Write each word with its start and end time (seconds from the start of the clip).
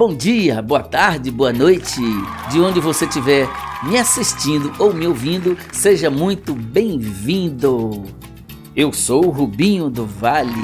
Bom 0.00 0.14
dia, 0.14 0.62
boa 0.62 0.82
tarde, 0.82 1.30
boa 1.30 1.52
noite. 1.52 2.00
De 2.50 2.58
onde 2.58 2.80
você 2.80 3.04
estiver 3.04 3.46
me 3.82 3.98
assistindo 3.98 4.72
ou 4.78 4.94
me 4.94 5.06
ouvindo, 5.06 5.58
seja 5.72 6.10
muito 6.10 6.54
bem-vindo. 6.54 8.04
Eu 8.74 8.94
sou 8.94 9.26
o 9.26 9.30
Rubinho 9.30 9.90
do 9.90 10.06
Vale, 10.06 10.54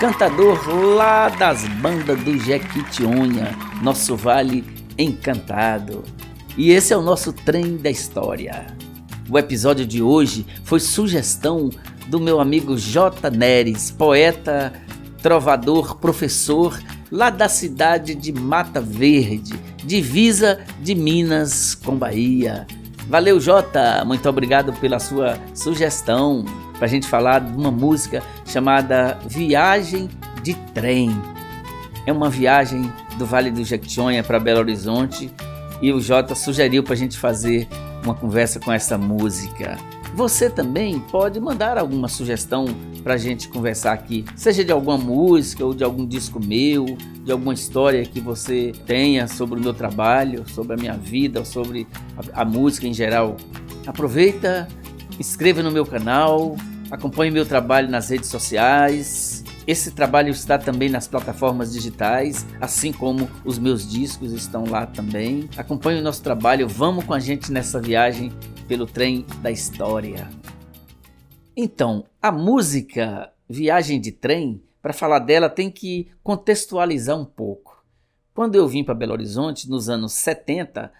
cantador 0.00 0.58
lá 0.96 1.28
das 1.28 1.64
bandas 1.80 2.18
do 2.24 2.36
Jequitinhonha, 2.36 3.56
nosso 3.80 4.16
vale 4.16 4.64
encantado. 4.98 6.02
E 6.58 6.72
esse 6.72 6.92
é 6.92 6.96
o 6.96 7.02
nosso 7.02 7.32
trem 7.32 7.76
da 7.76 7.90
história. 7.90 8.66
O 9.30 9.38
episódio 9.38 9.86
de 9.86 10.02
hoje 10.02 10.44
foi 10.64 10.80
sugestão 10.80 11.70
do 12.08 12.18
meu 12.18 12.40
amigo 12.40 12.76
J. 12.76 13.30
Neres, 13.30 13.92
poeta, 13.92 14.72
trovador, 15.22 15.94
professor 15.98 16.76
lá 17.14 17.30
da 17.30 17.48
cidade 17.48 18.12
de 18.12 18.32
Mata 18.32 18.80
Verde, 18.80 19.54
divisa 19.84 20.58
de 20.80 20.96
Minas 20.96 21.72
com 21.72 21.96
Bahia. 21.96 22.66
Valeu, 23.06 23.38
Jota! 23.38 24.04
Muito 24.04 24.28
obrigado 24.28 24.72
pela 24.80 24.98
sua 24.98 25.38
sugestão 25.54 26.44
para 26.72 26.86
a 26.86 26.88
gente 26.88 27.06
falar 27.06 27.38
de 27.38 27.56
uma 27.56 27.70
música 27.70 28.20
chamada 28.44 29.16
Viagem 29.28 30.10
de 30.42 30.54
Trem. 30.74 31.16
É 32.04 32.12
uma 32.12 32.28
viagem 32.28 32.92
do 33.16 33.24
Vale 33.24 33.52
do 33.52 33.62
Jequitinhonha 33.62 34.24
para 34.24 34.40
Belo 34.40 34.58
Horizonte 34.58 35.30
e 35.80 35.92
o 35.92 36.00
Jota 36.00 36.34
sugeriu 36.34 36.82
para 36.82 36.94
a 36.94 36.96
gente 36.96 37.16
fazer 37.16 37.68
uma 38.02 38.14
conversa 38.14 38.58
com 38.58 38.72
essa 38.72 38.98
música. 38.98 39.78
Você 40.16 40.50
também 40.50 40.98
pode 40.98 41.38
mandar 41.38 41.78
alguma 41.78 42.08
sugestão 42.08 42.66
para 43.04 43.14
a 43.14 43.18
gente 43.18 43.48
conversar 43.48 43.92
aqui, 43.92 44.24
seja 44.34 44.64
de 44.64 44.72
alguma 44.72 44.96
música 44.96 45.62
ou 45.62 45.74
de 45.74 45.84
algum 45.84 46.06
disco 46.06 46.40
meu, 46.42 46.86
de 47.22 47.30
alguma 47.30 47.52
história 47.52 48.02
que 48.06 48.18
você 48.18 48.72
tenha 48.86 49.28
sobre 49.28 49.60
o 49.60 49.62
meu 49.62 49.74
trabalho, 49.74 50.48
sobre 50.48 50.72
a 50.72 50.76
minha 50.76 50.94
vida, 50.94 51.44
sobre 51.44 51.86
a, 52.34 52.40
a 52.40 52.44
música 52.46 52.88
em 52.88 52.94
geral. 52.94 53.36
Aproveita, 53.86 54.66
inscreva 55.20 55.62
no 55.62 55.70
meu 55.70 55.84
canal, 55.84 56.56
acompanhe 56.90 57.30
meu 57.30 57.44
trabalho 57.44 57.90
nas 57.90 58.08
redes 58.08 58.30
sociais. 58.30 59.44
Esse 59.66 59.90
trabalho 59.90 60.30
está 60.30 60.58
também 60.58 60.88
nas 60.88 61.06
plataformas 61.06 61.72
digitais, 61.72 62.46
assim 62.58 62.90
como 62.90 63.28
os 63.44 63.58
meus 63.58 63.88
discos 63.88 64.32
estão 64.32 64.64
lá 64.64 64.86
também. 64.86 65.48
Acompanhe 65.58 66.00
o 66.00 66.02
nosso 66.02 66.22
trabalho, 66.22 66.66
vamos 66.66 67.04
com 67.04 67.12
a 67.12 67.20
gente 67.20 67.52
nessa 67.52 67.80
viagem 67.80 68.32
pelo 68.66 68.86
trem 68.86 69.26
da 69.42 69.50
história. 69.50 70.26
Então, 71.56 72.04
a 72.20 72.32
música 72.32 73.32
Viagem 73.48 74.00
de 74.00 74.10
Trem, 74.10 74.60
para 74.82 74.92
falar 74.92 75.20
dela, 75.20 75.48
tem 75.48 75.70
que 75.70 76.08
contextualizar 76.22 77.16
um 77.16 77.24
pouco. 77.24 77.84
Quando 78.34 78.56
eu 78.56 78.66
vim 78.66 78.82
para 78.82 78.94
Belo 78.94 79.12
Horizonte, 79.12 79.70
nos 79.70 79.88
anos 79.88 80.14
70, 80.14 80.92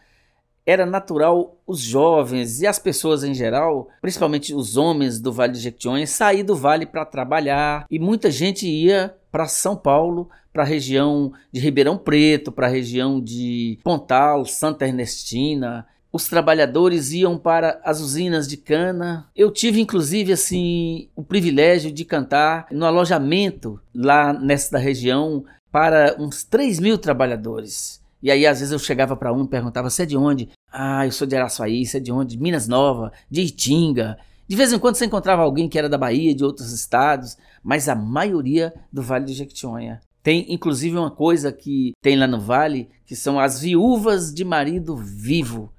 era 0.65 0.87
natural 0.87 1.57
os 1.67 1.81
jovens 1.81 2.61
e 2.61 2.67
as 2.67 2.79
pessoas 2.79 3.25
em 3.25 3.35
geral, 3.35 3.89
principalmente 4.01 4.55
os 4.55 4.77
homens 4.77 5.21
do 5.21 5.33
Vale 5.33 5.53
de 5.55 5.59
Jequitinhonha, 5.59 6.07
sair 6.07 6.45
do 6.45 6.55
vale 6.55 6.87
para 6.87 7.05
trabalhar 7.05 7.87
e 7.91 7.99
muita 7.99 8.31
gente 8.31 8.67
ia 8.69 9.15
para 9.33 9.49
São 9.49 9.77
Paulo, 9.77 10.31
para 10.53 10.63
a 10.63 10.67
região 10.67 11.33
de 11.51 11.61
Ribeirão 11.61 11.99
Preto, 11.99 12.53
para 12.53 12.69
a 12.69 12.71
região 12.71 13.21
de 13.21 13.79
Pontal, 13.83 14.45
Santa 14.45 14.87
Ernestina, 14.87 15.85
os 16.15 16.29
trabalhadores 16.29 17.11
iam 17.11 17.37
para 17.37 17.81
as 17.83 18.01
usinas 18.01 18.47
de 18.47 18.57
cana. 18.57 19.29
Eu 19.35 19.51
tive, 19.51 19.81
inclusive, 19.81 20.33
assim, 20.33 21.09
o 21.17 21.25
privilégio 21.25 21.91
de 21.91 22.05
cantar 22.05 22.69
no 22.71 22.87
alojamento 22.87 23.81
lá 23.93 24.33
nessa 24.33 24.79
região 24.79 25.45
para 25.73 26.15
uns 26.17 26.45
3 26.45 26.79
mil 26.79 26.97
trabalhadores. 26.99 28.01
E 28.23 28.31
aí, 28.31 28.47
às 28.47 28.61
vezes, 28.61 28.71
eu 28.71 28.79
chegava 28.79 29.17
para 29.17 29.33
um 29.33 29.43
e 29.43 29.49
perguntava: 29.49 29.91
Você 29.91 30.05
é 30.05 30.07
de 30.07 30.17
onde? 30.17 30.51
Ah, 30.71 31.05
eu 31.05 31.11
sou 31.11 31.27
de 31.27 31.35
Araçuaí, 31.35 31.85
você 31.85 31.97
é 31.97 32.01
de 32.01 32.13
onde? 32.13 32.37
De 32.37 32.43
Minas 32.43 32.69
Nova, 32.69 33.11
de 33.29 33.41
Itinga. 33.41 34.17
De 34.47 34.55
vez 34.55 34.73
em 34.73 34.79
quando 34.79 34.95
você 34.95 35.07
encontrava 35.07 35.43
alguém 35.43 35.69
que 35.69 35.77
era 35.77 35.89
da 35.89 35.99
Bahia, 35.99 36.33
de 36.33 36.45
outros 36.45 36.71
estados, 36.73 37.37
mas 37.61 37.89
a 37.89 37.95
maioria 37.97 38.73
do 38.93 39.03
Vale 39.03 39.25
do 39.25 39.33
Jequitinhonha. 39.33 40.01
Tem 40.23 40.47
inclusive 40.49 40.97
uma 40.97 41.11
coisa 41.11 41.51
que 41.51 41.93
tem 42.01 42.17
lá 42.17 42.29
no 42.29 42.41
Vale, 42.41 42.89
que 43.05 43.17
são 43.17 43.41
as 43.41 43.61
viúvas 43.61 44.33
de 44.33 44.45
marido 44.45 44.97
vivo 44.97 45.74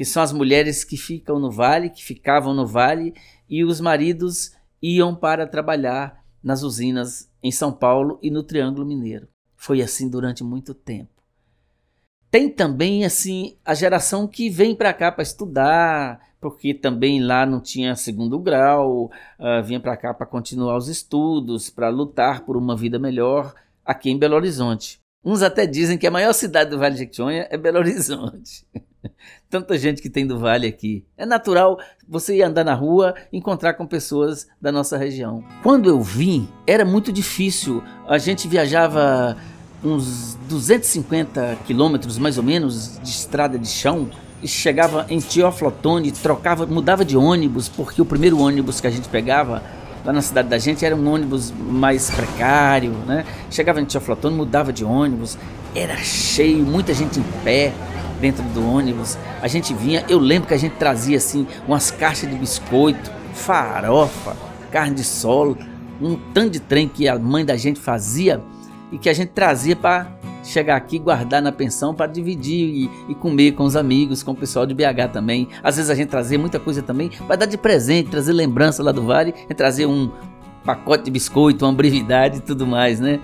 que 0.00 0.04
são 0.06 0.22
as 0.22 0.32
mulheres 0.32 0.82
que 0.82 0.96
ficam 0.96 1.38
no 1.38 1.50
vale, 1.50 1.90
que 1.90 2.02
ficavam 2.02 2.54
no 2.54 2.66
vale, 2.66 3.12
e 3.46 3.62
os 3.62 3.82
maridos 3.82 4.50
iam 4.80 5.14
para 5.14 5.46
trabalhar 5.46 6.24
nas 6.42 6.62
usinas 6.62 7.30
em 7.42 7.52
São 7.52 7.70
Paulo 7.70 8.18
e 8.22 8.30
no 8.30 8.42
Triângulo 8.42 8.86
Mineiro. 8.86 9.28
Foi 9.54 9.82
assim 9.82 10.08
durante 10.08 10.42
muito 10.42 10.72
tempo. 10.72 11.10
Tem 12.30 12.48
também 12.48 13.04
assim 13.04 13.58
a 13.62 13.74
geração 13.74 14.26
que 14.26 14.48
vem 14.48 14.74
para 14.74 14.94
cá 14.94 15.12
para 15.12 15.22
estudar, 15.22 16.18
porque 16.40 16.72
também 16.72 17.22
lá 17.22 17.44
não 17.44 17.60
tinha 17.60 17.94
segundo 17.94 18.38
grau, 18.38 19.10
uh, 19.38 19.62
vinha 19.62 19.80
para 19.80 19.98
cá 19.98 20.14
para 20.14 20.24
continuar 20.24 20.78
os 20.78 20.88
estudos, 20.88 21.68
para 21.68 21.90
lutar 21.90 22.46
por 22.46 22.56
uma 22.56 22.74
vida 22.74 22.98
melhor 22.98 23.52
aqui 23.84 24.08
em 24.08 24.18
Belo 24.18 24.36
Horizonte. 24.36 24.98
Uns 25.22 25.42
até 25.42 25.66
dizem 25.66 25.98
que 25.98 26.06
a 26.06 26.10
maior 26.10 26.32
cidade 26.32 26.70
do 26.70 26.78
Vale 26.78 26.94
de 26.94 27.00
Jequitinhonha 27.00 27.46
é 27.50 27.58
Belo 27.58 27.80
Horizonte. 27.80 28.66
Tanta 29.48 29.76
gente 29.78 30.02
que 30.02 30.10
tem 30.10 30.26
do 30.26 30.38
Vale 30.38 30.66
aqui. 30.66 31.04
É 31.16 31.24
natural 31.24 31.78
você 32.08 32.36
ir 32.36 32.42
andar 32.42 32.64
na 32.64 32.74
rua 32.74 33.14
encontrar 33.32 33.74
com 33.74 33.86
pessoas 33.86 34.46
da 34.60 34.70
nossa 34.70 34.96
região. 34.96 35.44
Quando 35.62 35.88
eu 35.88 36.00
vim, 36.00 36.48
era 36.66 36.84
muito 36.84 37.12
difícil. 37.12 37.82
A 38.08 38.18
gente 38.18 38.48
viajava 38.48 39.36
uns 39.82 40.34
250 40.48 41.58
quilômetros 41.66 42.18
mais 42.18 42.36
ou 42.36 42.44
menos 42.44 42.98
de 43.02 43.08
estrada 43.08 43.58
de 43.58 43.68
chão 43.68 44.10
e 44.42 44.48
chegava 44.48 45.06
em 45.08 45.20
Teoflotone, 45.20 46.10
trocava, 46.12 46.66
mudava 46.66 47.04
de 47.04 47.16
ônibus, 47.16 47.68
porque 47.68 48.00
o 48.00 48.04
primeiro 48.04 48.38
ônibus 48.38 48.80
que 48.80 48.86
a 48.86 48.90
gente 48.90 49.08
pegava 49.08 49.62
lá 50.04 50.12
na 50.12 50.22
cidade 50.22 50.48
da 50.48 50.58
gente 50.58 50.84
era 50.84 50.96
um 50.96 51.12
ônibus 51.12 51.52
mais 51.52 52.10
precário, 52.10 52.92
né? 53.06 53.24
Chegava 53.50 53.80
em 53.80 53.84
Teoflotone, 53.84 54.34
mudava 54.34 54.72
de 54.72 54.82
ônibus, 54.82 55.36
era 55.74 55.96
cheio, 55.96 56.64
muita 56.64 56.94
gente 56.94 57.20
em 57.20 57.24
pé 57.44 57.72
dentro 58.20 58.42
do 58.44 58.64
ônibus. 58.64 59.16
A 59.40 59.48
gente 59.48 59.72
vinha, 59.74 60.04
eu 60.08 60.18
lembro 60.18 60.48
que 60.48 60.54
a 60.54 60.58
gente 60.58 60.76
trazia 60.76 61.16
assim 61.16 61.46
umas 61.66 61.90
caixas 61.90 62.30
de 62.30 62.36
biscoito, 62.36 63.10
farofa, 63.32 64.36
carne 64.70 64.94
de 64.94 65.04
solo, 65.04 65.56
um 66.00 66.16
tanto 66.32 66.50
de 66.50 66.60
trem 66.60 66.88
que 66.88 67.08
a 67.08 67.18
mãe 67.18 67.44
da 67.44 67.56
gente 67.56 67.80
fazia 67.80 68.40
e 68.92 68.98
que 68.98 69.08
a 69.08 69.12
gente 69.12 69.30
trazia 69.30 69.76
para 69.76 70.06
chegar 70.42 70.76
aqui, 70.76 70.98
guardar 70.98 71.42
na 71.42 71.52
pensão 71.52 71.94
para 71.94 72.06
dividir 72.06 72.68
e, 72.68 72.90
e, 73.10 73.14
comer 73.14 73.52
com 73.52 73.64
os 73.64 73.76
amigos, 73.76 74.22
com 74.22 74.32
o 74.32 74.34
pessoal 74.34 74.66
de 74.66 74.74
BH 74.74 75.12
também. 75.12 75.48
Às 75.62 75.76
vezes 75.76 75.90
a 75.90 75.94
gente 75.94 76.08
trazia 76.08 76.38
muita 76.38 76.58
coisa 76.58 76.82
também 76.82 77.10
para 77.26 77.36
dar 77.36 77.46
de 77.46 77.58
presente, 77.58 78.10
trazer 78.10 78.32
lembrança 78.32 78.82
lá 78.82 78.90
do 78.90 79.02
Vale, 79.02 79.32
trazer 79.56 79.86
um 79.86 80.10
pacote 80.64 81.04
de 81.04 81.10
biscoito, 81.10 81.64
uma 81.64 81.72
brevidade 81.72 82.38
e 82.38 82.40
tudo 82.40 82.66
mais, 82.66 83.00
né? 83.00 83.20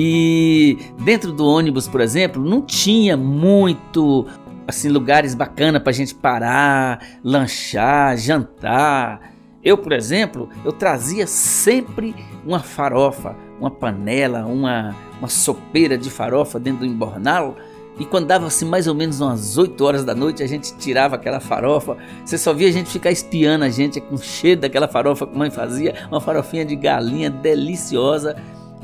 E 0.00 0.78
dentro 1.00 1.32
do 1.32 1.44
ônibus, 1.44 1.88
por 1.88 2.00
exemplo, 2.00 2.40
não 2.40 2.62
tinha 2.62 3.16
muito 3.16 4.28
assim 4.64 4.88
lugares 4.88 5.34
bacanas 5.34 5.82
para 5.82 5.90
a 5.90 5.94
gente 5.94 6.14
parar, 6.14 7.04
lanchar, 7.24 8.16
jantar. 8.16 9.32
Eu, 9.64 9.76
por 9.76 9.92
exemplo, 9.92 10.48
eu 10.64 10.70
trazia 10.70 11.26
sempre 11.26 12.14
uma 12.46 12.60
farofa, 12.60 13.34
uma 13.58 13.72
panela, 13.72 14.46
uma, 14.46 14.94
uma 15.18 15.28
sopeira 15.28 15.98
de 15.98 16.10
farofa 16.10 16.60
dentro 16.60 16.80
do 16.80 16.86
embornal. 16.86 17.56
E 17.98 18.04
quando 18.04 18.26
dava 18.28 18.46
assim 18.46 18.66
mais 18.66 18.86
ou 18.86 18.94
menos 18.94 19.20
umas 19.20 19.58
8 19.58 19.84
horas 19.84 20.04
da 20.04 20.14
noite, 20.14 20.44
a 20.44 20.46
gente 20.46 20.76
tirava 20.76 21.16
aquela 21.16 21.40
farofa. 21.40 21.96
Você 22.24 22.38
só 22.38 22.54
via 22.54 22.68
a 22.68 22.70
gente 22.70 22.88
ficar 22.88 23.10
espiando 23.10 23.64
a 23.64 23.68
gente 23.68 24.00
com 24.00 24.16
cheiro 24.16 24.60
daquela 24.60 24.86
farofa 24.86 25.26
que 25.26 25.34
a 25.34 25.38
mãe 25.38 25.50
fazia, 25.50 26.06
uma 26.08 26.20
farofinha 26.20 26.64
de 26.64 26.76
galinha 26.76 27.28
deliciosa 27.28 28.36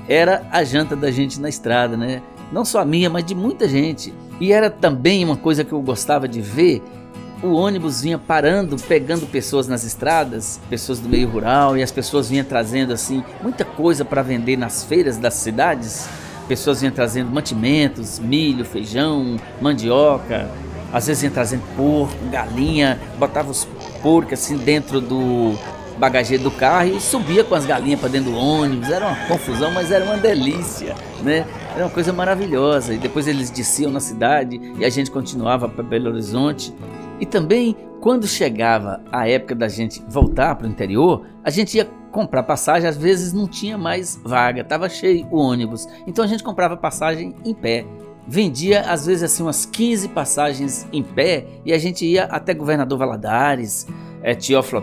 era 0.08 0.46
a 0.50 0.62
janta 0.64 0.94
da 0.94 1.10
gente 1.10 1.40
na 1.40 1.48
estrada, 1.48 1.96
né? 1.96 2.22
Não 2.52 2.64
só 2.64 2.80
a 2.80 2.84
minha, 2.84 3.08
mas 3.08 3.24
de 3.24 3.34
muita 3.34 3.68
gente. 3.68 4.12
E 4.40 4.52
era 4.52 4.70
também 4.70 5.24
uma 5.24 5.36
coisa 5.36 5.64
que 5.64 5.72
eu 5.72 5.80
gostava 5.80 6.28
de 6.28 6.40
ver. 6.40 6.82
O 7.42 7.54
ônibus 7.54 8.02
vinha 8.02 8.18
parando, 8.18 8.76
pegando 8.76 9.26
pessoas 9.26 9.68
nas 9.68 9.84
estradas, 9.84 10.60
pessoas 10.70 10.98
do 10.98 11.08
meio 11.08 11.28
rural, 11.28 11.76
e 11.76 11.82
as 11.82 11.90
pessoas 11.90 12.28
vinham 12.30 12.44
trazendo 12.44 12.92
assim 12.92 13.22
muita 13.42 13.64
coisa 13.64 14.04
para 14.04 14.22
vender 14.22 14.56
nas 14.56 14.84
feiras 14.84 15.16
das 15.16 15.34
cidades. 15.34 16.08
Pessoas 16.48 16.80
vinham 16.80 16.94
trazendo 16.94 17.30
mantimentos, 17.30 18.18
milho, 18.18 18.64
feijão, 18.64 19.36
mandioca, 19.60 20.50
às 20.92 21.06
vezes 21.06 21.22
vinham 21.22 21.34
trazendo 21.34 21.62
porco, 21.76 22.14
galinha, 22.30 23.00
botava 23.18 23.50
os 23.50 23.66
porcos 24.02 24.34
assim 24.34 24.56
dentro 24.56 25.00
do, 25.00 25.54
bagageiro 25.98 26.42
do 26.42 26.50
carro 26.50 26.88
e 26.88 27.00
subia 27.00 27.44
com 27.44 27.54
as 27.54 27.66
galinhas 27.66 28.00
para 28.00 28.08
dentro 28.08 28.32
do 28.32 28.36
ônibus. 28.36 28.90
Era 28.90 29.06
uma 29.06 29.26
confusão, 29.26 29.70
mas 29.70 29.90
era 29.90 30.04
uma 30.04 30.16
delícia, 30.16 30.94
né? 31.22 31.46
Era 31.74 31.84
uma 31.84 31.90
coisa 31.90 32.12
maravilhosa. 32.12 32.94
E 32.94 32.98
depois 32.98 33.26
eles 33.26 33.50
desciam 33.50 33.90
na 33.90 34.00
cidade 34.00 34.60
e 34.78 34.84
a 34.84 34.90
gente 34.90 35.10
continuava 35.10 35.68
para 35.68 35.82
Belo 35.82 36.10
Horizonte. 36.10 36.74
E 37.20 37.26
também, 37.26 37.76
quando 38.00 38.26
chegava 38.26 39.02
a 39.10 39.28
época 39.28 39.54
da 39.54 39.68
gente 39.68 40.02
voltar 40.08 40.54
para 40.56 40.66
o 40.66 40.70
interior, 40.70 41.26
a 41.42 41.50
gente 41.50 41.76
ia 41.76 41.88
comprar 42.10 42.44
passagem, 42.44 42.88
às 42.88 42.96
vezes 42.96 43.32
não 43.32 43.48
tinha 43.48 43.76
mais 43.76 44.20
vaga, 44.22 44.60
estava 44.60 44.88
cheio 44.88 45.26
o 45.30 45.36
ônibus. 45.36 45.88
Então 46.06 46.24
a 46.24 46.28
gente 46.28 46.44
comprava 46.44 46.76
passagem 46.76 47.34
em 47.44 47.52
pé. 47.52 47.84
vendia 48.26 48.82
às 48.82 49.04
vezes 49.04 49.24
assim 49.24 49.42
umas 49.42 49.66
15 49.66 50.08
passagens 50.08 50.86
em 50.92 51.02
pé 51.02 51.46
e 51.64 51.72
a 51.72 51.78
gente 51.78 52.06
ia 52.06 52.24
até 52.24 52.54
Governador 52.54 52.98
Valadares, 52.98 53.86
é, 54.24 54.34
Teófilo 54.34 54.82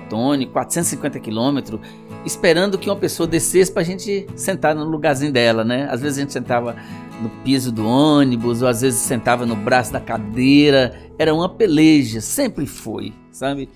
450 0.53 1.19
quilômetros, 1.19 1.81
esperando 2.23 2.77
que 2.77 2.87
uma 2.87 2.95
pessoa 2.95 3.25
descesse 3.25 3.71
para 3.71 3.81
a 3.81 3.85
gente 3.85 4.27
sentar 4.35 4.75
no 4.75 4.85
lugarzinho 4.85 5.33
dela, 5.33 5.63
né? 5.63 5.87
Às 5.89 5.99
vezes 5.99 6.19
a 6.19 6.21
gente 6.21 6.31
sentava 6.31 6.75
no 7.19 7.27
piso 7.43 7.71
do 7.71 7.87
ônibus, 7.87 8.61
ou 8.61 8.67
às 8.67 8.81
vezes 8.81 8.99
sentava 8.99 9.43
no 9.43 9.55
braço 9.55 9.91
da 9.91 9.99
cadeira, 9.99 10.95
era 11.17 11.33
uma 11.33 11.49
peleja, 11.49 12.21
sempre 12.21 12.67
foi, 12.67 13.13
sabe? 13.31 13.67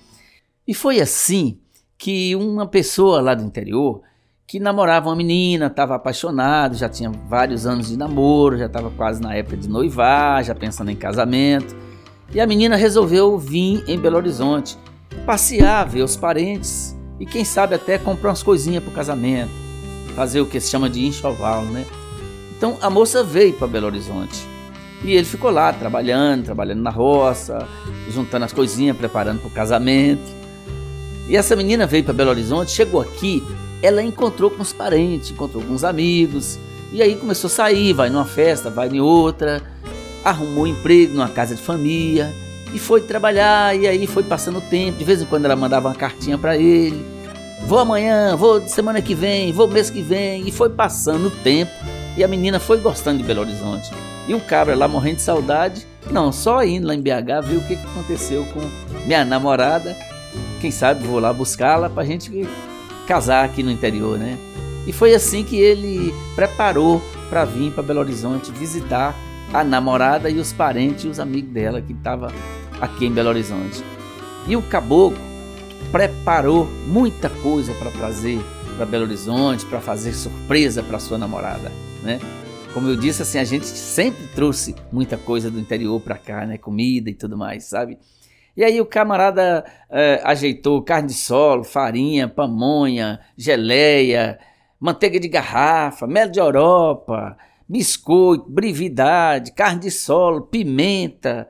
E 0.66 0.72
foi 0.72 1.00
assim 1.00 1.58
que 1.98 2.36
uma 2.36 2.68
pessoa 2.68 3.20
lá 3.20 3.34
do 3.34 3.42
interior 3.42 4.02
que 4.46 4.60
namorava 4.60 5.08
uma 5.08 5.16
menina, 5.16 5.66
estava 5.66 5.96
apaixonado, 5.96 6.76
já 6.76 6.88
tinha 6.88 7.10
vários 7.10 7.66
anos 7.66 7.88
de 7.88 7.96
namoro, 7.96 8.56
já 8.56 8.66
estava 8.66 8.88
quase 8.90 9.20
na 9.20 9.34
época 9.34 9.56
de 9.56 9.68
noivar, 9.68 10.44
já 10.44 10.54
pensando 10.54 10.92
em 10.92 10.96
casamento. 10.96 11.76
E 12.32 12.40
a 12.40 12.46
menina 12.46 12.76
resolveu 12.76 13.36
vir 13.36 13.82
em 13.88 13.98
Belo 13.98 14.16
Horizonte, 14.16 14.78
passear, 15.24 15.88
ver 15.88 16.02
os 16.02 16.16
parentes 16.16 16.96
e 17.18 17.26
quem 17.26 17.44
sabe 17.44 17.74
até 17.74 17.98
comprar 17.98 18.30
umas 18.30 18.42
coisinhas 18.42 18.82
para 18.82 18.90
o 18.92 18.94
casamento, 18.94 19.50
fazer 20.14 20.40
o 20.40 20.46
que 20.46 20.60
se 20.60 20.70
chama 20.70 20.90
de 20.90 21.04
enxoval, 21.04 21.62
né? 21.64 21.84
Então 22.56 22.76
a 22.80 22.90
moça 22.90 23.22
veio 23.22 23.52
para 23.52 23.66
Belo 23.66 23.86
Horizonte 23.86 24.46
e 25.04 25.12
ele 25.12 25.26
ficou 25.26 25.50
lá 25.50 25.72
trabalhando, 25.72 26.44
trabalhando 26.44 26.82
na 26.82 26.90
roça, 26.90 27.66
juntando 28.10 28.44
as 28.44 28.52
coisinhas, 28.52 28.96
preparando 28.96 29.40
para 29.40 29.48
o 29.48 29.50
casamento. 29.50 30.34
E 31.28 31.36
essa 31.36 31.56
menina 31.56 31.86
veio 31.86 32.04
para 32.04 32.12
Belo 32.12 32.30
Horizonte, 32.30 32.70
chegou 32.70 33.00
aqui 33.00 33.42
ela 33.82 34.02
encontrou 34.02 34.50
com 34.50 34.62
os 34.62 34.72
parentes, 34.72 35.30
encontrou 35.30 35.62
com 35.62 35.74
os 35.74 35.84
amigos, 35.84 36.58
e 36.92 37.02
aí 37.02 37.16
começou 37.16 37.48
a 37.48 37.50
sair, 37.50 37.92
vai 37.92 38.08
numa 38.08 38.24
festa, 38.24 38.70
vai 38.70 38.88
em 38.88 39.00
outra, 39.00 39.62
arrumou 40.24 40.64
um 40.64 40.66
emprego 40.66 41.14
numa 41.14 41.28
casa 41.28 41.54
de 41.54 41.62
família 41.62 42.32
e 42.72 42.78
foi 42.78 43.00
trabalhar, 43.00 43.76
e 43.76 43.86
aí 43.86 44.06
foi 44.06 44.22
passando 44.22 44.58
o 44.58 44.62
tempo, 44.62 44.98
de 44.98 45.04
vez 45.04 45.22
em 45.22 45.26
quando 45.26 45.44
ela 45.44 45.56
mandava 45.56 45.88
uma 45.88 45.94
cartinha 45.94 46.36
para 46.36 46.56
ele, 46.56 47.04
vou 47.66 47.78
amanhã, 47.78 48.36
vou 48.36 48.60
semana 48.68 49.00
que 49.00 49.14
vem, 49.14 49.52
vou 49.52 49.68
mês 49.68 49.90
que 49.90 50.02
vem, 50.02 50.46
e 50.46 50.52
foi 50.52 50.68
passando 50.68 51.28
o 51.28 51.30
tempo, 51.30 51.72
e 52.16 52.24
a 52.24 52.28
menina 52.28 52.58
foi 52.58 52.78
gostando 52.78 53.18
de 53.18 53.24
Belo 53.24 53.42
Horizonte. 53.42 53.90
E 54.28 54.34
o 54.34 54.40
cabra 54.40 54.74
lá 54.74 54.88
morrendo 54.88 55.16
de 55.16 55.22
saudade, 55.22 55.86
não, 56.10 56.32
só 56.32 56.64
indo 56.64 56.86
lá 56.86 56.94
em 56.94 57.00
BH 57.00 57.44
ver 57.44 57.56
o 57.56 57.62
que, 57.62 57.74
aconteceu 57.74 58.44
com 58.46 58.60
minha 59.04 59.24
namorada, 59.24 59.96
quem 60.60 60.70
sabe 60.70 61.06
vou 61.06 61.20
lá 61.20 61.32
buscá-la 61.32 61.88
pra 61.88 62.04
gente 62.04 62.46
casar 63.06 63.44
aqui 63.44 63.62
no 63.62 63.70
interior, 63.70 64.18
né? 64.18 64.38
E 64.86 64.92
foi 64.92 65.14
assim 65.14 65.44
que 65.44 65.56
ele 65.56 66.14
preparou 66.34 67.02
para 67.28 67.44
vir 67.44 67.72
para 67.72 67.82
Belo 67.82 68.00
Horizonte 68.00 68.52
visitar 68.52 69.14
a 69.60 69.64
namorada 69.64 70.28
e 70.28 70.38
os 70.38 70.52
parentes 70.52 71.04
e 71.04 71.08
os 71.08 71.18
amigos 71.18 71.50
dela 71.50 71.80
que 71.80 71.92
estavam 71.92 72.28
aqui 72.80 73.06
em 73.06 73.12
Belo 73.12 73.30
Horizonte. 73.30 73.82
E 74.46 74.54
o 74.54 74.62
caboclo 74.62 75.18
preparou 75.90 76.66
muita 76.86 77.30
coisa 77.30 77.72
para 77.74 77.90
trazer 77.90 78.38
para 78.76 78.84
Belo 78.84 79.04
Horizonte, 79.04 79.64
para 79.64 79.80
fazer 79.80 80.12
surpresa 80.12 80.82
para 80.82 80.98
sua 80.98 81.16
namorada, 81.16 81.72
né? 82.02 82.20
Como 82.74 82.88
eu 82.88 82.96
disse, 82.96 83.22
assim, 83.22 83.38
a 83.38 83.44
gente 83.44 83.64
sempre 83.64 84.26
trouxe 84.34 84.74
muita 84.92 85.16
coisa 85.16 85.50
do 85.50 85.58
interior 85.58 85.98
para 85.98 86.18
cá, 86.18 86.44
né? 86.44 86.58
Comida 86.58 87.08
e 87.08 87.14
tudo 87.14 87.38
mais, 87.38 87.64
sabe? 87.64 87.96
E 88.54 88.62
aí 88.62 88.78
o 88.78 88.84
camarada 88.84 89.64
é, 89.88 90.20
ajeitou 90.22 90.82
carne 90.82 91.08
de 91.08 91.14
solo, 91.14 91.64
farinha, 91.64 92.28
pamonha, 92.28 93.18
geleia, 93.34 94.38
manteiga 94.78 95.18
de 95.18 95.28
garrafa, 95.28 96.06
mel 96.06 96.30
de 96.30 96.38
Europa, 96.38 97.38
biscoito, 97.68 98.48
brividade, 98.48 99.52
carne 99.52 99.80
de 99.80 99.90
solo, 99.90 100.42
pimenta. 100.42 101.48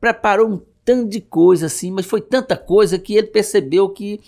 Preparou 0.00 0.48
um 0.48 0.62
tanto 0.84 1.08
de 1.08 1.20
coisa 1.20 1.66
assim, 1.66 1.90
mas 1.90 2.06
foi 2.06 2.20
tanta 2.20 2.56
coisa 2.56 2.98
que 2.98 3.14
ele 3.14 3.26
percebeu 3.28 3.88
que 3.90 4.20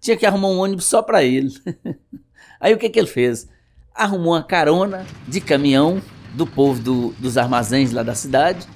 tinha 0.00 0.16
que 0.16 0.26
arrumar 0.26 0.48
um 0.48 0.58
ônibus 0.58 0.84
só 0.84 1.02
para 1.02 1.22
ele. 1.22 1.50
aí 2.60 2.72
o 2.72 2.78
que, 2.78 2.88
que 2.88 2.98
ele 2.98 3.08
fez? 3.08 3.48
Arrumou 3.94 4.34
uma 4.34 4.42
carona 4.42 5.06
de 5.26 5.40
caminhão 5.40 6.00
do 6.34 6.46
povo 6.46 6.80
do, 6.80 7.08
dos 7.18 7.38
armazéns 7.38 7.92
lá 7.92 8.02
da 8.02 8.14
cidade, 8.14 8.66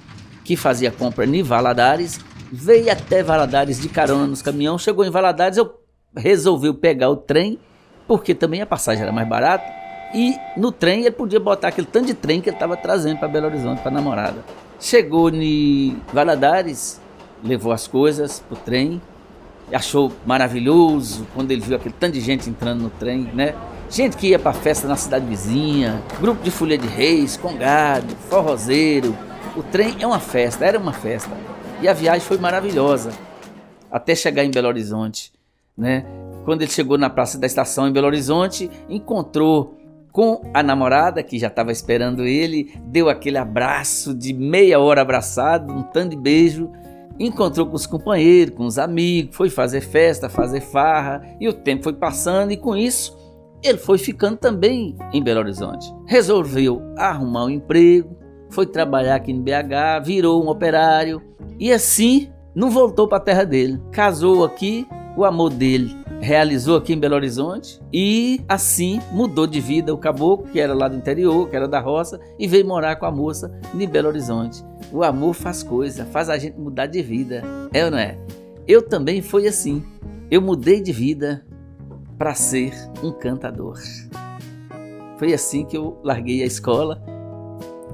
que 0.44 0.56
fazia 0.56 0.90
compra 0.90 1.26
em 1.26 1.42
Valadares, 1.42 2.18
veio 2.50 2.90
até 2.90 3.22
Valadares 3.22 3.80
de 3.80 3.88
carona 3.88 4.26
nos 4.26 4.42
caminhão, 4.42 4.78
chegou 4.78 5.04
em 5.04 5.10
Valadares, 5.10 5.58
eu 5.58 5.78
resolvi 6.16 6.72
pegar 6.72 7.10
o 7.10 7.16
trem, 7.16 7.58
porque 8.08 8.34
também 8.34 8.62
a 8.62 8.66
passagem 8.66 9.02
era 9.02 9.12
mais 9.12 9.28
barata, 9.28 9.79
e 10.14 10.36
no 10.56 10.72
trem 10.72 11.00
ele 11.00 11.10
podia 11.10 11.38
botar 11.38 11.68
aquele 11.68 11.86
tanto 11.86 12.06
de 12.06 12.14
trem 12.14 12.40
que 12.40 12.48
ele 12.48 12.56
estava 12.56 12.76
trazendo 12.76 13.18
para 13.18 13.28
Belo 13.28 13.46
Horizonte 13.46 13.80
para 13.80 13.90
namorada. 13.90 14.44
Chegou 14.78 15.30
em 15.30 16.00
Valadares, 16.12 17.00
levou 17.44 17.72
as 17.72 17.86
coisas 17.86 18.40
pro 18.40 18.56
trem, 18.56 19.00
achou 19.72 20.12
maravilhoso 20.26 21.26
quando 21.34 21.50
ele 21.50 21.60
viu 21.60 21.76
aquele 21.76 21.94
tanto 21.98 22.14
de 22.14 22.20
gente 22.20 22.48
entrando 22.48 22.82
no 22.82 22.90
trem, 22.90 23.30
né? 23.34 23.54
Gente 23.88 24.16
que 24.16 24.28
ia 24.28 24.38
para 24.38 24.52
festa 24.52 24.86
na 24.86 24.96
cidade 24.96 25.26
vizinha, 25.26 26.02
grupo 26.20 26.42
de 26.42 26.50
folha 26.50 26.78
de 26.78 26.86
reis, 26.86 27.36
congado, 27.36 28.14
forrozeiro. 28.28 29.16
O 29.56 29.62
trem 29.62 29.96
é 30.00 30.06
uma 30.06 30.20
festa, 30.20 30.64
era 30.64 30.78
uma 30.78 30.92
festa. 30.92 31.30
E 31.82 31.88
a 31.88 31.92
viagem 31.92 32.20
foi 32.20 32.38
maravilhosa, 32.38 33.10
até 33.90 34.14
chegar 34.14 34.44
em 34.44 34.50
Belo 34.50 34.68
Horizonte, 34.68 35.32
né? 35.76 36.04
Quando 36.44 36.62
ele 36.62 36.70
chegou 36.70 36.96
na 36.96 37.10
praça 37.10 37.38
da 37.38 37.46
estação 37.46 37.88
em 37.88 37.92
Belo 37.92 38.06
Horizonte, 38.06 38.70
encontrou 38.88 39.79
com 40.12 40.40
a 40.52 40.62
namorada 40.62 41.22
que 41.22 41.38
já 41.38 41.46
estava 41.46 41.72
esperando 41.72 42.24
ele, 42.24 42.74
deu 42.86 43.08
aquele 43.08 43.38
abraço 43.38 44.14
de 44.14 44.32
meia 44.32 44.80
hora 44.80 45.02
abraçado, 45.02 45.72
um 45.72 45.82
tanto 45.82 46.10
de 46.10 46.16
beijo, 46.16 46.70
encontrou 47.18 47.66
com 47.66 47.76
os 47.76 47.86
companheiros, 47.86 48.54
com 48.54 48.64
os 48.64 48.78
amigos, 48.78 49.36
foi 49.36 49.50
fazer 49.50 49.82
festa, 49.82 50.28
fazer 50.28 50.60
farra, 50.60 51.22
e 51.38 51.48
o 51.48 51.52
tempo 51.52 51.84
foi 51.84 51.92
passando 51.92 52.52
e 52.52 52.56
com 52.56 52.76
isso 52.76 53.18
ele 53.62 53.78
foi 53.78 53.98
ficando 53.98 54.38
também 54.38 54.96
em 55.12 55.22
Belo 55.22 55.40
Horizonte. 55.40 55.92
Resolveu 56.06 56.82
arrumar 56.96 57.44
um 57.44 57.50
emprego, 57.50 58.16
foi 58.48 58.66
trabalhar 58.66 59.16
aqui 59.16 59.32
em 59.32 59.40
BH, 59.40 60.02
virou 60.02 60.42
um 60.42 60.48
operário, 60.48 61.22
e 61.58 61.72
assim 61.72 62.30
não 62.54 62.70
voltou 62.70 63.06
para 63.06 63.18
a 63.18 63.22
terra 63.22 63.44
dele. 63.44 63.80
Casou 63.92 64.44
aqui, 64.44 64.86
o 65.16 65.24
amor 65.24 65.50
dele 65.50 65.96
realizou 66.20 66.76
aqui 66.76 66.92
em 66.92 66.98
Belo 66.98 67.14
Horizonte 67.14 67.80
e 67.92 68.40
assim 68.48 69.00
mudou 69.10 69.46
de 69.46 69.60
vida 69.60 69.92
o 69.92 69.98
caboclo, 69.98 70.48
que 70.48 70.60
era 70.60 70.74
lá 70.74 70.86
do 70.88 70.96
interior, 70.96 71.48
que 71.48 71.56
era 71.56 71.66
da 71.66 71.80
roça, 71.80 72.20
e 72.38 72.46
veio 72.46 72.66
morar 72.66 72.96
com 72.96 73.06
a 73.06 73.10
moça 73.10 73.50
em 73.74 73.88
Belo 73.88 74.08
Horizonte. 74.08 74.62
O 74.92 75.02
amor 75.02 75.34
faz 75.34 75.62
coisa, 75.62 76.04
faz 76.04 76.28
a 76.28 76.38
gente 76.38 76.58
mudar 76.58 76.86
de 76.86 77.02
vida. 77.02 77.42
É 77.72 77.84
ou 77.84 77.90
não 77.90 77.98
é? 77.98 78.18
Eu 78.66 78.82
também 78.82 79.22
fui 79.22 79.46
assim. 79.46 79.82
Eu 80.30 80.40
mudei 80.40 80.80
de 80.80 80.92
vida 80.92 81.44
para 82.18 82.34
ser 82.34 82.72
um 83.02 83.10
cantador. 83.10 83.78
Foi 85.16 85.32
assim 85.32 85.64
que 85.64 85.76
eu 85.76 85.98
larguei 86.02 86.42
a 86.42 86.46
escola. 86.46 87.02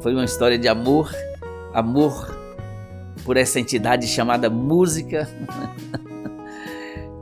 Foi 0.01 0.13
uma 0.13 0.25
história 0.25 0.59
de 0.59 0.69
amor, 0.69 1.11
amor 1.73 2.37
por 3.25 3.37
essa 3.37 3.59
entidade 3.59 4.07
chamada 4.07 4.49
música, 4.49 5.29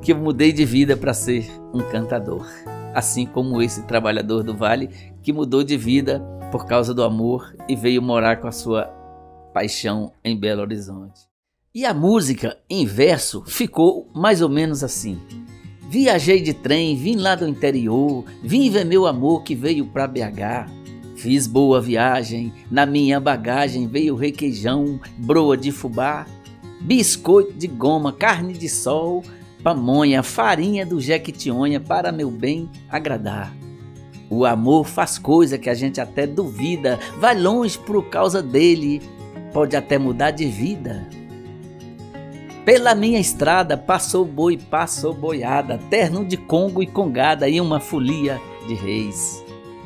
que 0.04 0.12
eu 0.12 0.18
mudei 0.18 0.52
de 0.52 0.66
vida 0.66 0.98
para 0.98 1.14
ser 1.14 1.50
um 1.72 1.80
cantador. 1.80 2.46
Assim 2.94 3.24
como 3.24 3.62
esse 3.62 3.82
trabalhador 3.84 4.42
do 4.42 4.54
vale 4.54 4.90
que 5.22 5.32
mudou 5.32 5.64
de 5.64 5.78
vida 5.78 6.20
por 6.52 6.66
causa 6.66 6.92
do 6.92 7.02
amor 7.02 7.56
e 7.66 7.74
veio 7.74 8.02
morar 8.02 8.36
com 8.36 8.46
a 8.46 8.52
sua 8.52 8.84
paixão 9.54 10.12
em 10.22 10.38
Belo 10.38 10.60
Horizonte. 10.60 11.22
E 11.74 11.86
a 11.86 11.94
música 11.94 12.58
em 12.68 12.84
verso 12.84 13.42
ficou 13.46 14.10
mais 14.14 14.42
ou 14.42 14.48
menos 14.50 14.84
assim. 14.84 15.18
Viajei 15.88 16.42
de 16.42 16.52
trem, 16.52 16.94
vim 16.96 17.16
lá 17.16 17.34
do 17.34 17.48
interior, 17.48 18.24
vim 18.42 18.68
ver 18.68 18.84
meu 18.84 19.06
amor 19.06 19.42
que 19.42 19.54
veio 19.54 19.86
para 19.86 20.06
BH. 20.06 20.68
Fiz 21.16 21.46
boa 21.46 21.80
viagem, 21.80 22.52
na 22.70 22.84
minha 22.84 23.18
bagagem 23.18 23.88
veio 23.88 24.14
requeijão, 24.14 25.00
broa 25.16 25.56
de 25.56 25.72
fubá, 25.72 26.26
biscoito 26.82 27.54
de 27.54 27.66
goma, 27.66 28.12
carne 28.12 28.52
de 28.52 28.68
sol, 28.68 29.24
pamonha, 29.64 30.22
farinha 30.22 30.84
do 30.84 31.00
jequitinhonha 31.00 31.80
para 31.80 32.12
meu 32.12 32.30
bem 32.30 32.70
agradar. 32.90 33.50
O 34.28 34.44
amor 34.44 34.86
faz 34.86 35.16
coisa 35.16 35.56
que 35.56 35.70
a 35.70 35.74
gente 35.74 36.00
até 36.00 36.26
duvida, 36.26 36.98
vai 37.18 37.38
longe 37.38 37.78
por 37.78 38.10
causa 38.10 38.42
dele, 38.42 39.00
pode 39.54 39.74
até 39.74 39.96
mudar 39.96 40.32
de 40.32 40.44
vida. 40.44 41.08
Pela 42.64 42.94
minha 42.94 43.18
estrada 43.18 43.76
passou 43.76 44.24
boi, 44.24 44.58
passou 44.58 45.14
boiada, 45.14 45.78
terno 45.88 46.24
de 46.24 46.36
congo 46.36 46.82
e 46.82 46.86
congada 46.86 47.48
e 47.48 47.58
uma 47.60 47.80
folia 47.80 48.40
de 48.66 48.74
reis. 48.74 49.42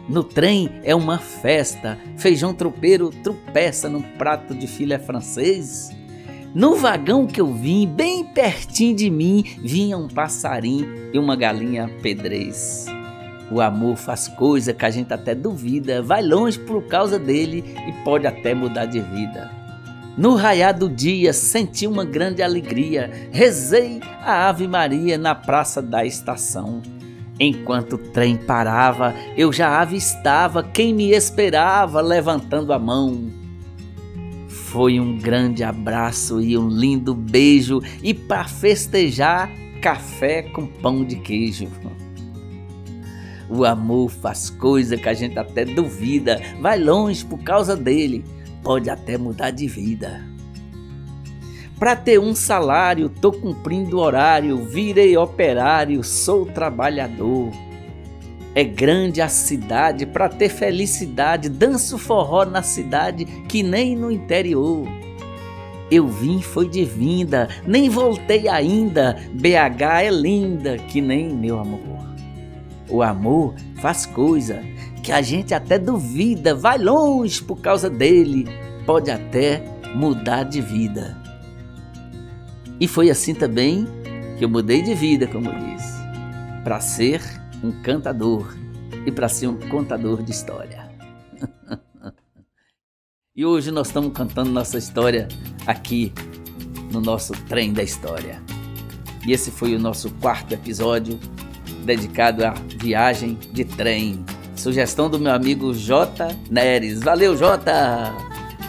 No 0.08 0.24
trem 0.24 0.70
é 0.82 0.94
uma 0.94 1.18
festa, 1.18 1.98
feijão 2.16 2.54
tropeiro 2.54 3.10
tropeça 3.10 3.88
num 3.88 4.02
prato 4.02 4.54
de 4.54 4.66
filé 4.66 4.98
francês. 4.98 5.90
No 6.54 6.76
vagão 6.76 7.26
que 7.26 7.40
eu 7.40 7.52
vim, 7.52 7.86
bem 7.86 8.24
pertinho 8.24 8.96
de 8.96 9.10
mim, 9.10 9.44
vinha 9.58 9.98
um 9.98 10.08
passarinho 10.08 11.10
e 11.12 11.18
uma 11.18 11.36
galinha 11.36 11.90
pedrez. 12.02 12.86
O 13.50 13.60
amor 13.60 13.96
faz 13.96 14.28
coisa 14.28 14.72
que 14.72 14.84
a 14.84 14.90
gente 14.90 15.12
até 15.12 15.34
duvida, 15.34 16.02
vai 16.02 16.22
longe 16.22 16.58
por 16.58 16.82
causa 16.84 17.18
dele 17.18 17.64
e 17.86 17.92
pode 18.04 18.26
até 18.26 18.54
mudar 18.54 18.86
de 18.86 19.00
vida. 19.00 19.50
No 20.16 20.34
raiar 20.34 20.76
do 20.76 20.88
dia 20.88 21.32
senti 21.32 21.86
uma 21.86 22.04
grande 22.04 22.42
alegria, 22.42 23.10
rezei 23.30 24.00
a 24.22 24.48
Ave 24.48 24.66
Maria 24.66 25.16
na 25.16 25.34
praça 25.34 25.80
da 25.80 26.04
estação. 26.04 26.82
Enquanto 27.38 27.92
o 27.92 27.98
trem 27.98 28.36
parava, 28.36 29.14
eu 29.36 29.52
já 29.52 29.80
avistava 29.80 30.62
quem 30.62 30.92
me 30.92 31.10
esperava 31.10 32.00
levantando 32.00 32.72
a 32.72 32.78
mão. 32.78 33.30
Foi 34.70 35.00
um 35.00 35.16
grande 35.16 35.64
abraço 35.64 36.42
e 36.42 36.56
um 36.56 36.68
lindo 36.68 37.14
beijo, 37.14 37.80
e 38.02 38.12
para 38.12 38.44
festejar, 38.44 39.50
café 39.80 40.42
com 40.42 40.66
pão 40.66 41.06
de 41.06 41.16
queijo. 41.16 41.68
O 43.48 43.64
amor 43.64 44.10
faz 44.10 44.50
coisa 44.50 44.98
que 44.98 45.08
a 45.08 45.14
gente 45.14 45.38
até 45.38 45.64
duvida, 45.64 46.38
vai 46.60 46.78
longe 46.78 47.24
por 47.24 47.38
causa 47.38 47.74
dele, 47.74 48.22
pode 48.62 48.90
até 48.90 49.16
mudar 49.16 49.52
de 49.52 49.66
vida. 49.66 50.22
Para 51.78 51.96
ter 51.96 52.20
um 52.20 52.34
salário, 52.34 53.08
tô 53.08 53.32
cumprindo 53.32 53.98
horário, 53.98 54.66
virei 54.66 55.16
operário, 55.16 56.04
sou 56.04 56.44
trabalhador. 56.44 57.50
É 58.54 58.64
grande 58.64 59.20
a 59.20 59.28
cidade, 59.28 60.06
para 60.06 60.28
ter 60.28 60.48
felicidade, 60.48 61.48
danço 61.48 61.98
forró 61.98 62.44
na 62.44 62.62
cidade 62.62 63.24
que 63.48 63.62
nem 63.62 63.94
no 63.94 64.10
interior. 64.10 64.88
Eu 65.90 66.06
vim 66.06 66.42
foi 66.42 66.68
de 66.68 66.84
vinda, 66.84 67.48
nem 67.66 67.88
voltei 67.88 68.48
ainda. 68.48 69.16
BH 69.32 70.02
é 70.02 70.10
linda, 70.10 70.76
que 70.76 71.00
nem 71.00 71.28
meu 71.28 71.58
amor. 71.58 72.06
O 72.88 73.02
amor 73.02 73.54
faz 73.76 74.04
coisa 74.04 74.62
que 75.02 75.12
a 75.12 75.22
gente 75.22 75.54
até 75.54 75.78
duvida, 75.78 76.54
vai 76.54 76.78
longe 76.78 77.42
por 77.42 77.60
causa 77.60 77.88
dele, 77.88 78.46
pode 78.84 79.10
até 79.10 79.62
mudar 79.94 80.42
de 80.42 80.60
vida. 80.60 81.16
E 82.80 82.86
foi 82.86 83.10
assim 83.10 83.34
também 83.34 83.86
que 84.38 84.44
eu 84.44 84.48
mudei 84.48 84.82
de 84.82 84.94
vida, 84.94 85.26
como 85.26 85.48
eu 85.48 85.58
disse, 85.58 85.98
para 86.62 86.80
ser 86.80 87.22
um 87.62 87.72
cantador 87.82 88.54
e 89.06 89.12
para 89.12 89.28
ser 89.28 89.48
um 89.48 89.58
contador 89.68 90.22
de 90.22 90.30
história. 90.30 90.88
e 93.34 93.44
hoje 93.44 93.70
nós 93.70 93.88
estamos 93.88 94.12
cantando 94.12 94.50
nossa 94.50 94.78
história 94.78 95.28
aqui 95.66 96.12
no 96.92 97.00
nosso 97.00 97.32
trem 97.44 97.72
da 97.72 97.82
história. 97.82 98.42
E 99.26 99.32
esse 99.32 99.50
foi 99.50 99.74
o 99.74 99.78
nosso 99.78 100.10
quarto 100.14 100.54
episódio 100.54 101.18
dedicado 101.84 102.44
à 102.44 102.54
viagem 102.78 103.38
de 103.52 103.64
trem. 103.64 104.24
Sugestão 104.54 105.08
do 105.08 105.18
meu 105.18 105.32
amigo 105.32 105.72
J. 105.74 106.36
Neres. 106.50 107.00
Valeu, 107.02 107.36
J! 107.36 107.62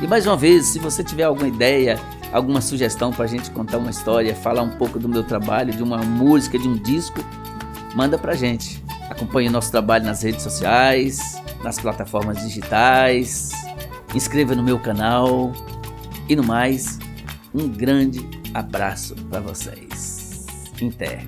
E 0.01 0.07
mais 0.07 0.25
uma 0.25 0.37
vez, 0.37 0.67
se 0.67 0.79
você 0.79 1.03
tiver 1.03 1.23
alguma 1.23 1.47
ideia, 1.47 1.99
alguma 2.31 2.61
sugestão 2.61 3.11
para 3.11 3.25
a 3.25 3.27
gente 3.27 3.51
contar 3.51 3.77
uma 3.77 3.89
história, 3.89 4.35
falar 4.35 4.61
um 4.61 4.69
pouco 4.77 4.99
do 4.99 5.09
meu 5.09 5.23
trabalho, 5.23 5.73
de 5.73 5.83
uma 5.83 5.97
música, 5.97 6.57
de 6.57 6.67
um 6.67 6.77
disco, 6.77 7.19
manda 7.95 8.17
para 8.17 8.33
a 8.33 8.35
gente. 8.35 8.83
Acompanhe 9.09 9.49
nosso 9.49 9.71
trabalho 9.71 10.05
nas 10.05 10.21
redes 10.23 10.43
sociais, 10.43 11.41
nas 11.63 11.79
plataformas 11.79 12.41
digitais, 12.41 13.51
inscreva 14.13 14.55
no 14.55 14.63
meu 14.63 14.79
canal 14.79 15.51
e 16.27 16.35
no 16.35 16.43
mais, 16.43 16.99
um 17.53 17.67
grande 17.67 18.27
abraço 18.53 19.15
para 19.29 19.39
vocês. 19.39 20.45
Inter. 20.81 21.27